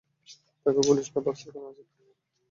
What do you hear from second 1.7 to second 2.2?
আছে।